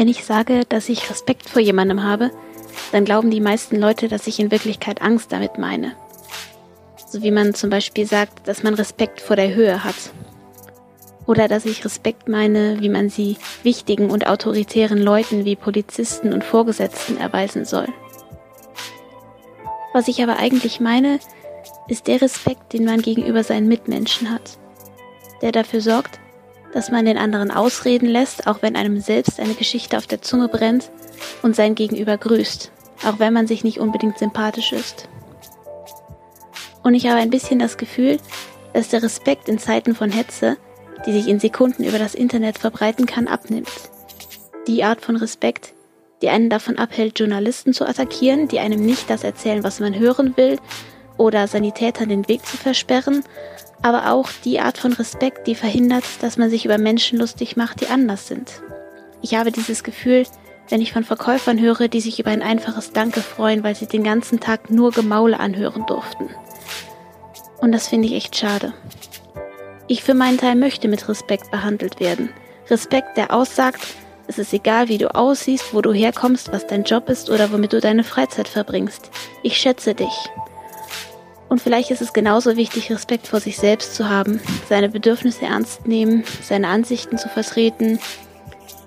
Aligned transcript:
Wenn 0.00 0.08
ich 0.08 0.24
sage, 0.24 0.62
dass 0.66 0.88
ich 0.88 1.10
Respekt 1.10 1.50
vor 1.50 1.60
jemandem 1.60 2.02
habe, 2.02 2.30
dann 2.90 3.04
glauben 3.04 3.30
die 3.30 3.42
meisten 3.42 3.76
Leute, 3.76 4.08
dass 4.08 4.26
ich 4.26 4.40
in 4.40 4.50
Wirklichkeit 4.50 5.02
Angst 5.02 5.30
damit 5.30 5.58
meine. 5.58 5.94
So 7.06 7.22
wie 7.22 7.30
man 7.30 7.52
zum 7.52 7.68
Beispiel 7.68 8.06
sagt, 8.06 8.48
dass 8.48 8.62
man 8.62 8.72
Respekt 8.72 9.20
vor 9.20 9.36
der 9.36 9.54
Höhe 9.54 9.84
hat. 9.84 9.94
Oder 11.26 11.48
dass 11.48 11.66
ich 11.66 11.84
Respekt 11.84 12.30
meine, 12.30 12.80
wie 12.80 12.88
man 12.88 13.10
sie 13.10 13.36
wichtigen 13.62 14.10
und 14.10 14.26
autoritären 14.26 15.02
Leuten 15.02 15.44
wie 15.44 15.54
Polizisten 15.54 16.32
und 16.32 16.44
Vorgesetzten 16.44 17.18
erweisen 17.18 17.66
soll. 17.66 17.88
Was 19.92 20.08
ich 20.08 20.22
aber 20.22 20.38
eigentlich 20.38 20.80
meine, 20.80 21.20
ist 21.88 22.06
der 22.06 22.22
Respekt, 22.22 22.72
den 22.72 22.86
man 22.86 23.02
gegenüber 23.02 23.44
seinen 23.44 23.68
Mitmenschen 23.68 24.30
hat, 24.30 24.56
der 25.42 25.52
dafür 25.52 25.82
sorgt, 25.82 26.18
dass 26.72 26.90
man 26.90 27.04
den 27.04 27.18
anderen 27.18 27.50
ausreden 27.50 28.08
lässt, 28.08 28.46
auch 28.46 28.62
wenn 28.62 28.76
einem 28.76 29.00
selbst 29.00 29.40
eine 29.40 29.54
Geschichte 29.54 29.96
auf 29.98 30.06
der 30.06 30.22
Zunge 30.22 30.48
brennt 30.48 30.90
und 31.42 31.56
sein 31.56 31.74
Gegenüber 31.74 32.16
grüßt, 32.16 32.70
auch 33.04 33.18
wenn 33.18 33.32
man 33.32 33.46
sich 33.46 33.64
nicht 33.64 33.78
unbedingt 33.78 34.18
sympathisch 34.18 34.72
ist. 34.72 35.08
Und 36.82 36.94
ich 36.94 37.06
habe 37.06 37.20
ein 37.20 37.30
bisschen 37.30 37.58
das 37.58 37.76
Gefühl, 37.76 38.18
dass 38.72 38.88
der 38.88 39.02
Respekt 39.02 39.48
in 39.48 39.58
Zeiten 39.58 39.94
von 39.94 40.10
Hetze, 40.10 40.56
die 41.06 41.12
sich 41.12 41.28
in 41.28 41.40
Sekunden 41.40 41.84
über 41.84 41.98
das 41.98 42.14
Internet 42.14 42.58
verbreiten 42.58 43.06
kann, 43.06 43.26
abnimmt. 43.26 43.70
Die 44.66 44.84
Art 44.84 45.00
von 45.00 45.16
Respekt, 45.16 45.74
die 46.22 46.28
einen 46.28 46.50
davon 46.50 46.78
abhält, 46.78 47.18
Journalisten 47.18 47.72
zu 47.72 47.86
attackieren, 47.86 48.48
die 48.48 48.60
einem 48.60 48.84
nicht 48.84 49.10
das 49.10 49.24
erzählen, 49.24 49.64
was 49.64 49.80
man 49.80 49.98
hören 49.98 50.36
will, 50.36 50.58
oder 51.16 51.46
Sanitätern 51.46 52.08
den 52.08 52.28
Weg 52.28 52.46
zu 52.46 52.56
versperren, 52.56 53.24
aber 53.82 54.12
auch 54.12 54.28
die 54.44 54.60
Art 54.60 54.78
von 54.78 54.92
Respekt, 54.92 55.46
die 55.46 55.54
verhindert, 55.54 56.04
dass 56.20 56.36
man 56.36 56.50
sich 56.50 56.64
über 56.64 56.78
Menschen 56.78 57.18
lustig 57.18 57.56
macht, 57.56 57.80
die 57.80 57.86
anders 57.86 58.26
sind. 58.28 58.62
Ich 59.22 59.34
habe 59.34 59.52
dieses 59.52 59.84
Gefühl, 59.84 60.24
wenn 60.68 60.80
ich 60.80 60.92
von 60.92 61.04
Verkäufern 61.04 61.60
höre, 61.60 61.88
die 61.88 62.00
sich 62.00 62.20
über 62.20 62.30
ein 62.30 62.42
einfaches 62.42 62.92
Danke 62.92 63.20
freuen, 63.20 63.64
weil 63.64 63.74
sie 63.74 63.86
den 63.86 64.04
ganzen 64.04 64.40
Tag 64.40 64.70
nur 64.70 64.92
Gemaule 64.92 65.38
anhören 65.40 65.84
durften. 65.86 66.28
Und 67.58 67.72
das 67.72 67.88
finde 67.88 68.08
ich 68.08 68.14
echt 68.14 68.36
schade. 68.36 68.72
Ich 69.88 70.04
für 70.04 70.14
meinen 70.14 70.38
Teil 70.38 70.54
möchte 70.54 70.88
mit 70.88 71.08
Respekt 71.08 71.50
behandelt 71.50 71.98
werden. 72.00 72.30
Respekt, 72.70 73.16
der 73.16 73.34
aussagt, 73.34 73.80
es 74.28 74.38
ist 74.38 74.52
egal, 74.52 74.88
wie 74.88 74.98
du 74.98 75.12
aussiehst, 75.12 75.74
wo 75.74 75.80
du 75.82 75.92
herkommst, 75.92 76.52
was 76.52 76.66
dein 76.66 76.84
Job 76.84 77.08
ist 77.08 77.28
oder 77.30 77.52
womit 77.52 77.72
du 77.72 77.80
deine 77.80 78.04
Freizeit 78.04 78.46
verbringst. 78.46 79.10
Ich 79.42 79.56
schätze 79.56 79.94
dich. 79.94 80.30
Und 81.50 81.60
vielleicht 81.60 81.90
ist 81.90 82.00
es 82.00 82.12
genauso 82.12 82.56
wichtig, 82.56 82.92
Respekt 82.92 83.26
vor 83.26 83.40
sich 83.40 83.58
selbst 83.58 83.96
zu 83.96 84.08
haben, 84.08 84.40
seine 84.68 84.88
Bedürfnisse 84.88 85.46
ernst 85.46 85.84
nehmen, 85.84 86.22
seine 86.42 86.68
Ansichten 86.68 87.18
zu 87.18 87.28
vertreten. 87.28 87.98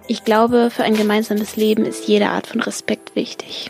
Ich 0.07 0.24
glaube, 0.24 0.69
für 0.72 0.84
ein 0.84 0.96
gemeinsames 0.96 1.57
Leben 1.57 1.85
ist 1.85 2.07
jede 2.07 2.29
Art 2.29 2.47
von 2.47 2.62
Respekt 2.62 3.18
wichtig. 3.18 3.69